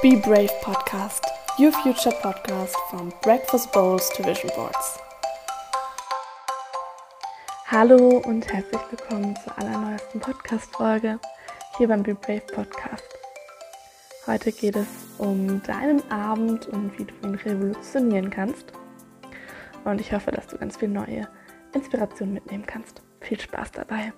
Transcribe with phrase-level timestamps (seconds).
[0.00, 1.24] Be Brave Podcast,
[1.58, 5.00] your future podcast from breakfast bowls to vision boards.
[7.66, 11.18] Hallo und herzlich willkommen zur allerneuesten Podcast-Folge
[11.76, 13.02] hier beim Be Brave Podcast.
[14.28, 14.86] Heute geht es
[15.18, 18.72] um deinen Abend und wie du ihn revolutionieren kannst.
[19.84, 21.26] Und ich hoffe, dass du ganz viel neue
[21.72, 23.02] Inspiration mitnehmen kannst.
[23.20, 24.12] Viel Spaß dabei.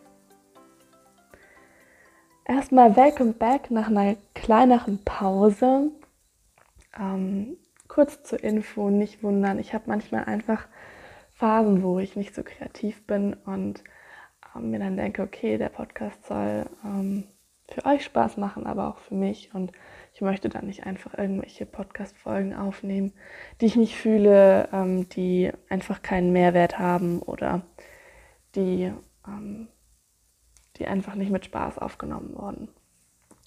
[2.50, 5.92] Erstmal welcome back nach einer kleineren Pause.
[6.98, 9.60] Ähm, kurz zur Info, nicht wundern.
[9.60, 10.66] Ich habe manchmal einfach
[11.32, 13.84] Phasen, wo ich nicht so kreativ bin und
[14.52, 17.28] ähm, mir dann denke, okay, der Podcast soll ähm,
[17.68, 19.55] für euch Spaß machen, aber auch für mich.
[19.55, 19.70] Und
[20.12, 23.12] ich möchte dann nicht einfach irgendwelche Podcast-Folgen aufnehmen,
[23.60, 27.62] die ich nicht fühle, ähm, die einfach keinen Mehrwert haben oder
[28.56, 28.92] die,
[29.24, 29.69] ähm,
[30.80, 32.69] die einfach nicht mit Spaß aufgenommen wurden.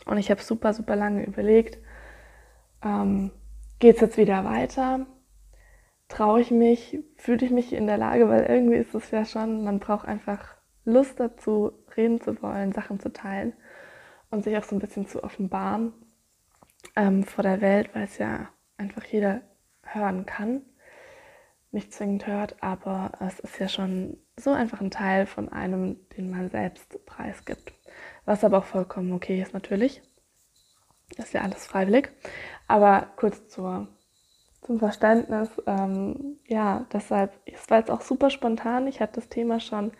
[0.06, 1.78] Und ich habe super, super lange überlegt,
[2.84, 3.32] ähm,
[3.80, 5.06] geht es jetzt wieder weiter?
[6.08, 7.00] Traue ich mich?
[7.18, 8.30] Fühle ich mich in der Lage?
[8.30, 13.00] Weil irgendwie ist es ja schon, man braucht einfach Lust dazu, reden zu wollen, Sachen
[13.00, 13.54] zu teilen
[14.30, 15.94] und sich auch so ein bisschen zu offenbaren
[16.96, 19.42] ähm, vor der Welt, weil es ja einfach jeder
[19.84, 20.62] hören kann.
[21.74, 26.30] Nicht zwingend hört, aber es ist ja schon so einfach ein Teil von einem, den
[26.30, 27.74] man selbst preisgibt.
[28.26, 30.04] Was aber auch vollkommen okay ist natürlich.
[31.18, 32.12] ist ja alles freiwillig.
[32.68, 33.88] Aber kurz zur,
[34.62, 38.86] zum Verständnis, ähm, ja, deshalb, es war jetzt auch super spontan.
[38.86, 39.94] Ich hatte das Thema schon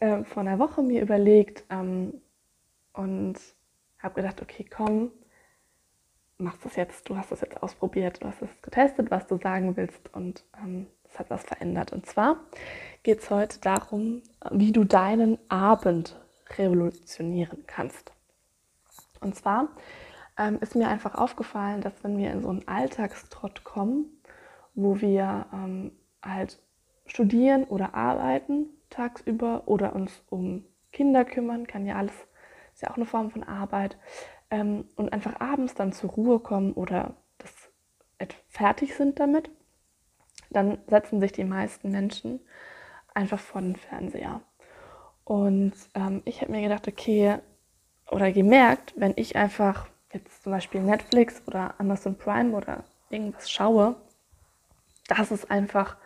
[0.00, 2.14] äh, vor einer Woche mir überlegt ähm,
[2.94, 3.38] und
[3.98, 5.12] habe gedacht, okay, komm,
[6.38, 9.76] machst das jetzt, du hast das jetzt ausprobiert, du hast es getestet, was du sagen
[9.76, 11.92] willst und ähm, es hat was verändert.
[11.92, 12.36] Und zwar
[13.02, 16.16] geht es heute darum, wie du deinen Abend
[16.58, 18.12] revolutionieren kannst.
[19.20, 19.68] Und zwar
[20.36, 24.06] ähm, ist mir einfach aufgefallen, dass wenn wir in so einen Alltagstrott kommen,
[24.74, 26.58] wo wir ähm, halt
[27.06, 32.14] studieren oder arbeiten tagsüber oder uns um Kinder kümmern, kann ja alles,
[32.72, 33.96] ist ja auch eine Form von Arbeit,
[34.50, 37.52] ähm, und einfach abends dann zur Ruhe kommen oder das
[38.48, 39.50] fertig sind damit,
[40.54, 42.40] dann setzen sich die meisten Menschen
[43.12, 44.40] einfach vor den Fernseher.
[45.24, 47.38] Und ähm, ich habe mir gedacht, okay,
[48.10, 53.96] oder gemerkt, wenn ich einfach jetzt zum Beispiel Netflix oder Amazon Prime oder irgendwas schaue,
[55.08, 55.96] dass es einfach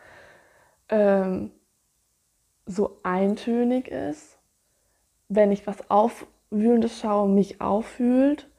[0.89, 1.51] ähm,
[2.65, 4.39] so eintönig ist,
[5.27, 8.49] wenn ich was Aufwühlendes schaue, mich auffühlt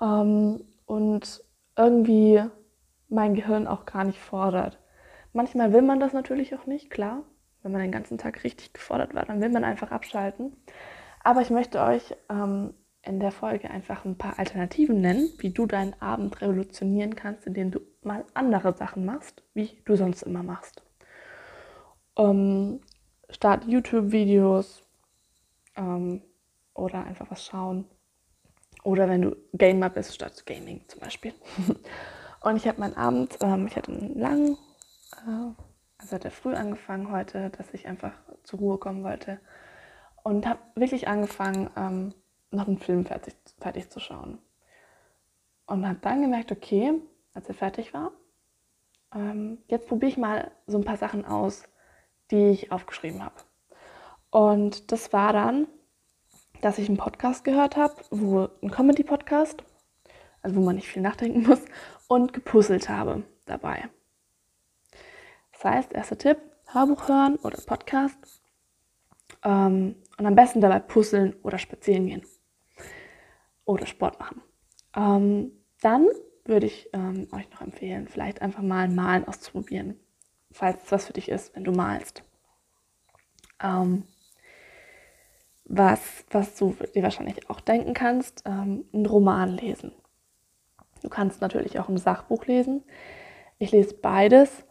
[0.00, 1.44] ähm, und
[1.76, 2.42] irgendwie
[3.08, 4.79] mein Gehirn auch gar nicht fordert.
[5.32, 7.22] Manchmal will man das natürlich auch nicht, klar.
[7.62, 10.56] Wenn man den ganzen Tag richtig gefordert war, dann will man einfach abschalten.
[11.22, 15.66] Aber ich möchte euch ähm, in der Folge einfach ein paar Alternativen nennen, wie du
[15.66, 20.82] deinen Abend revolutionieren kannst, indem du mal andere Sachen machst, wie du sonst immer machst.
[22.16, 22.80] Ähm,
[23.28, 24.82] start YouTube-Videos
[25.76, 26.22] ähm,
[26.74, 27.86] oder einfach was schauen.
[28.82, 31.34] Oder wenn du Gamer bist, statt Gaming zum Beispiel.
[32.42, 34.56] Und ich habe meinen Abend, ähm, ich hatte einen langen,
[35.98, 38.12] also hat er früh angefangen heute, dass ich einfach
[38.42, 39.40] zur Ruhe kommen wollte.
[40.22, 42.14] Und habe wirklich angefangen, ähm,
[42.50, 44.38] noch einen Film fertig, fertig zu schauen.
[45.66, 47.00] Und habe dann gemerkt, okay,
[47.34, 48.12] als er fertig war,
[49.14, 51.64] ähm, jetzt probiere ich mal so ein paar Sachen aus,
[52.30, 53.36] die ich aufgeschrieben habe.
[54.30, 55.66] Und das war dann,
[56.60, 59.64] dass ich einen Podcast gehört habe, wo ein Comedy-Podcast,
[60.42, 61.64] also wo man nicht viel nachdenken muss,
[62.08, 63.88] und gepuzzelt habe dabei.
[65.60, 66.38] Das heißt, erster Tipp,
[66.72, 68.16] Hörbuch hören oder Podcast
[69.44, 72.22] ähm, und am besten dabei puzzeln oder spazieren gehen
[73.66, 74.40] oder Sport machen.
[74.96, 76.06] Ähm, dann
[76.46, 80.00] würde ich ähm, euch noch empfehlen, vielleicht einfach mal Malen auszuprobieren,
[80.50, 82.22] falls es was für dich ist, wenn du malst.
[83.62, 84.04] Ähm,
[85.66, 89.92] was, was du dir wahrscheinlich auch denken kannst, ähm, einen Roman lesen.
[91.02, 92.82] Du kannst natürlich auch ein Sachbuch lesen.
[93.58, 94.64] Ich lese beides,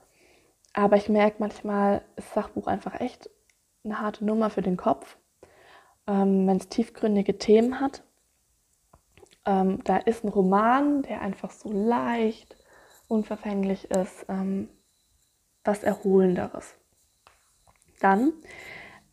[0.74, 3.30] aber ich merke manchmal, ist Sachbuch einfach echt
[3.83, 5.18] eine harte Nummer für den Kopf,
[6.07, 8.04] ähm, wenn es tiefgründige Themen hat.
[9.45, 12.56] Ähm, da ist ein Roman, der einfach so leicht,
[13.07, 14.69] unverfänglich ist, ähm,
[15.63, 16.75] was Erholenderes.
[18.00, 18.33] Dann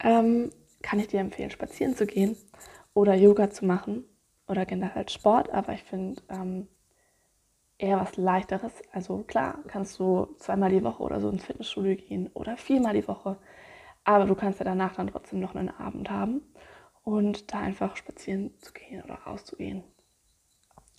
[0.00, 0.50] ähm,
[0.82, 2.36] kann ich dir empfehlen, spazieren zu gehen
[2.94, 4.04] oder Yoga zu machen
[4.46, 6.68] oder generell Sport, aber ich finde ähm,
[7.78, 8.72] eher was leichteres.
[8.92, 13.06] Also klar, kannst du zweimal die Woche oder so ins Fitnessstudio gehen oder viermal die
[13.06, 13.36] Woche,
[14.04, 16.42] aber du kannst ja danach dann trotzdem noch einen Abend haben
[17.02, 19.84] und da einfach spazieren zu gehen oder rauszugehen.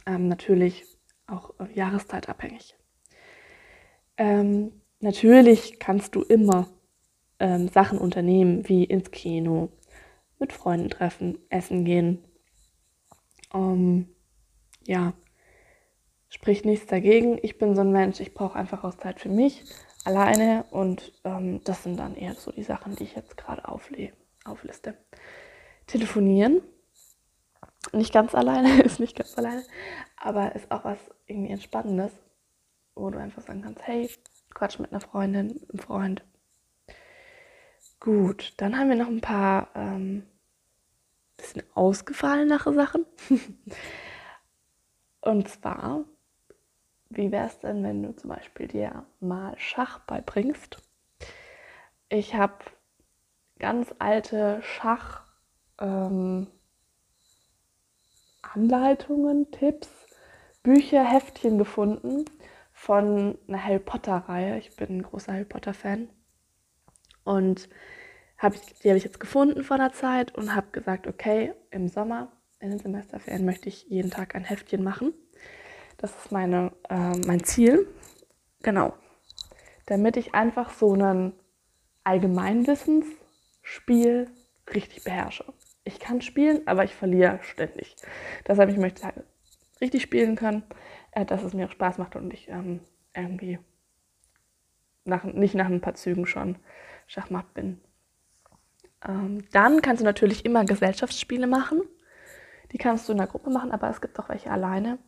[0.06, 0.86] Ähm, natürlich
[1.28, 2.76] auch äh, jahreszeitabhängig.
[4.18, 6.68] Ähm, natürlich kannst du immer
[7.40, 9.70] ähm, Sachen unternehmen, wie ins Kino,
[10.40, 12.24] mit Freunden treffen, essen gehen.
[13.54, 14.08] Ähm,
[14.86, 15.14] ja,
[16.30, 17.40] spricht nichts dagegen.
[17.42, 19.64] Ich bin so ein Mensch, ich brauche einfach auch Zeit für mich
[20.06, 24.98] alleine und ähm, das sind dann eher so die Sachen, die ich jetzt gerade aufliste.
[25.86, 26.62] Telefonieren,
[27.94, 29.64] nicht ganz alleine, ist nicht ganz alleine,
[30.16, 32.12] aber ist auch was irgendwie Entspannendes,
[32.96, 34.10] wo du einfach sagen kannst, hey,
[34.54, 36.24] Quatsch mit einer Freundin, einem Freund.
[38.00, 40.24] Gut, dann haben wir noch ein paar ähm,
[41.36, 43.06] bisschen ausgefallenere Sachen.
[45.22, 46.06] Und zwar,
[47.10, 50.78] wie wäre es denn, wenn du zum Beispiel dir mal Schach beibringst?
[52.10, 52.58] Ich habe
[53.60, 55.26] ganz alte Schach
[55.80, 56.48] ähm,
[59.52, 59.90] Tipps,
[60.64, 62.26] Bücher, Heftchen gefunden
[62.72, 64.58] von einer Harry Potter-Reihe.
[64.58, 66.10] Ich bin ein großer Harry Potter-Fan.
[67.24, 67.70] Und
[68.38, 71.88] hab ich, die habe ich jetzt gefunden vor einer Zeit und habe gesagt, okay, im
[71.88, 75.14] Sommer, in den Semesterferien, möchte ich jeden Tag ein Heftchen machen.
[75.98, 77.88] Das ist meine, äh, mein Ziel.
[78.64, 78.94] Genau.
[79.86, 81.34] Damit ich einfach so ein
[82.04, 84.30] Allgemeinwissensspiel
[84.74, 85.46] richtig beherrsche.
[85.84, 87.96] Ich kann spielen, aber ich verliere ständig.
[88.48, 89.12] Deshalb ich möchte
[89.82, 90.64] richtig spielen können,
[91.12, 92.82] äh, dass es mir auch Spaß macht und ich ähm,
[93.16, 93.60] irgendwie
[95.06, 96.58] nach, nicht nach ein paar Zügen schon
[97.08, 97.82] Schachmatt bin.
[99.08, 101.82] Ähm, dann kannst du natürlich immer Gesellschaftsspiele machen.
[102.72, 105.00] Die kannst du in der Gruppe machen, aber es gibt auch welche alleine.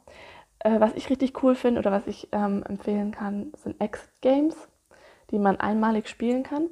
[0.60, 4.56] Äh, was ich richtig cool finde oder was ich ähm, empfehlen kann, sind Exit Games,
[5.32, 6.70] die man einmalig spielen kann.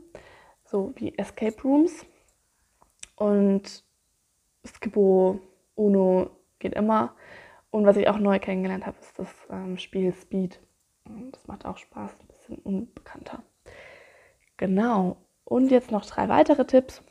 [0.66, 2.06] So wie Escape Rooms.
[3.16, 3.84] Und
[4.66, 5.40] Skibo,
[5.76, 6.30] Uno
[6.60, 7.14] geht immer.
[7.72, 10.60] Und was ich auch neu kennengelernt habe, ist das ähm, Spiel Speed.
[11.32, 13.44] Das macht auch Spaß, ein bisschen unbekannter.
[14.58, 15.18] Genau.
[15.46, 17.02] Und jetzt noch drei weitere Tipps,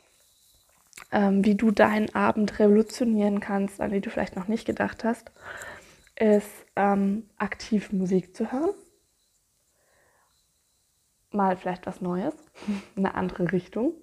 [1.11, 5.31] ähm, wie du deinen Abend revolutionieren kannst, an die du vielleicht noch nicht gedacht hast,
[6.19, 8.73] ist ähm, aktiv Musik zu hören.
[11.31, 12.35] Mal vielleicht was Neues,
[12.95, 13.93] eine andere Richtung,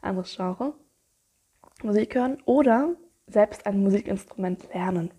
[0.00, 0.74] anderes Genre.
[1.82, 2.94] Musik hören oder
[3.26, 5.10] selbst ein Musikinstrument lernen.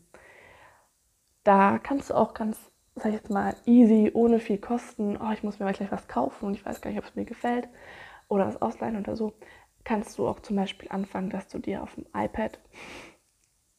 [1.44, 2.58] Da kannst du auch ganz,
[2.96, 6.46] sag ich jetzt mal, easy, ohne viel Kosten, oh, ich muss mir gleich was kaufen
[6.46, 7.68] und ich weiß gar nicht, ob es mir gefällt
[8.30, 9.34] oder was ausleihen oder so,
[9.84, 12.60] kannst du auch zum Beispiel anfangen, dass du dir auf dem iPad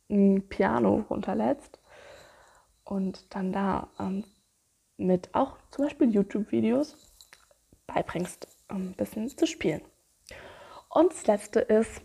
[0.08, 1.81] ein Piano runterlädst
[2.87, 4.25] und dann da ähm,
[4.97, 6.97] mit auch zum Beispiel YouTube-Videos
[7.87, 9.83] beibringst, um ein bisschen zu spielen.
[10.88, 12.00] Und das letzte ist,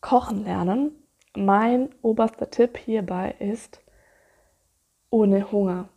[0.00, 0.90] Kochen lernen.
[1.36, 3.80] Mein oberster Tipp hierbei ist
[5.10, 5.88] ohne Hunger.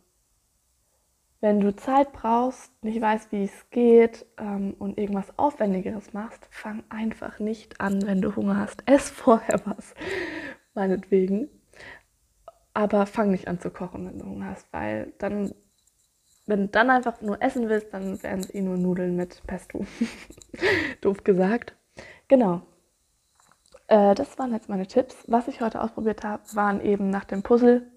[1.40, 6.84] Wenn du Zeit brauchst, nicht weißt, wie es geht ähm, und irgendwas Aufwendigeres machst, fang
[6.88, 8.82] einfach nicht an, wenn du Hunger hast.
[8.86, 9.94] Ess vorher was,
[10.74, 11.50] meinetwegen.
[12.76, 15.54] Aber fang nicht an zu kochen, wenn du Hunger hast, weil dann,
[16.44, 19.86] wenn du dann einfach nur essen willst, dann wären es eh nur Nudeln mit Pesto.
[21.00, 21.74] Doof gesagt.
[22.28, 22.60] Genau,
[23.86, 25.16] äh, das waren jetzt meine Tipps.
[25.26, 27.90] Was ich heute ausprobiert habe, waren eben nach dem Puzzle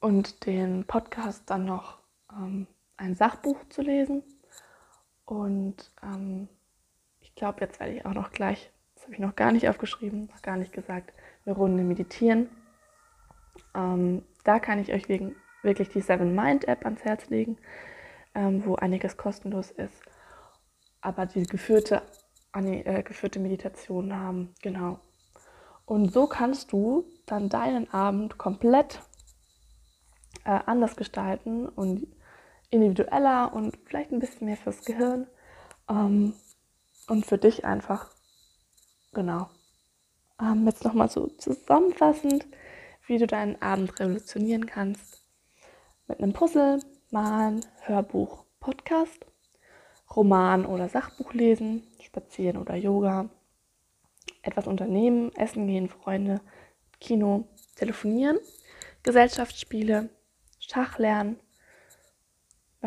[0.00, 1.98] und den Podcast dann noch
[2.32, 4.24] ähm, ein Sachbuch zu lesen.
[5.26, 6.48] Und ähm,
[7.20, 10.26] ich glaube, jetzt werde ich auch noch gleich, das habe ich noch gar nicht aufgeschrieben,
[10.26, 11.12] noch gar nicht gesagt,
[11.46, 12.48] eine Runde meditieren.
[13.74, 17.56] Ähm, da kann ich euch wegen, wirklich die Seven Mind App ans Herz legen,
[18.34, 20.02] ähm, wo einiges kostenlos ist.
[21.00, 22.02] Aber die geführte
[22.52, 24.54] eine äh, geführte Meditation haben.
[24.62, 25.00] Genau.
[25.86, 29.00] Und so kannst du dann deinen Abend komplett
[30.44, 32.06] äh, anders gestalten und
[32.70, 35.26] individueller und vielleicht ein bisschen mehr fürs Gehirn
[35.88, 36.34] ähm,
[37.08, 38.10] und für dich einfach.
[39.12, 39.48] Genau.
[40.40, 42.46] Ähm, jetzt nochmal so zusammenfassend,
[43.12, 45.20] wie du deinen Abend revolutionieren kannst.
[46.08, 49.26] Mit einem Puzzle, Malen, Hörbuch, Podcast,
[50.16, 53.28] Roman oder Sachbuch lesen, Spazieren oder Yoga,
[54.40, 56.40] etwas unternehmen, essen gehen, Freunde,
[57.00, 58.38] Kino, telefonieren,
[59.02, 60.08] Gesellschaftsspiele,
[60.58, 61.38] Schach lernen.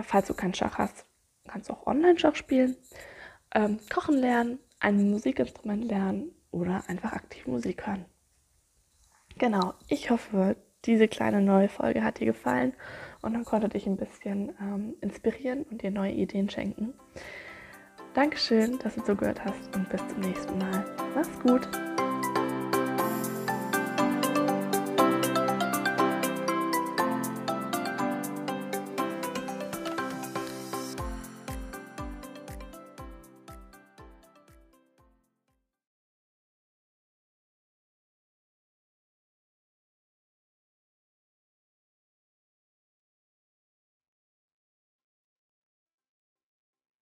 [0.01, 1.05] Falls du keinen Schach hast,
[1.47, 2.75] kannst du auch Online-Schach spielen,
[3.53, 8.05] ähm, kochen lernen, ein Musikinstrument lernen oder einfach aktiv Musik hören.
[9.37, 12.73] Genau, ich hoffe, diese kleine neue Folge hat dir gefallen
[13.21, 16.93] und dann konnte dich ein bisschen ähm, inspirieren und dir neue Ideen schenken.
[18.13, 20.85] Dankeschön, dass du zugehört hast und bis zum nächsten Mal.
[21.13, 21.67] Mach's gut.